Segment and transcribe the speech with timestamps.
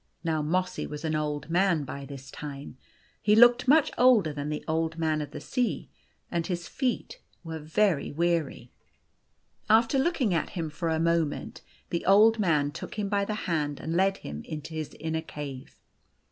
[0.23, 2.75] Now Mossy was an old man by this time.
[3.21, 5.91] He looked much older than the Old Man of the Sea,
[6.31, 8.71] and his feet were very weary.
[9.65, 11.61] 2io The Golden Key After looking at him for a moment,
[11.91, 15.79] the Old Man took him by the hand and led him into his inner cave.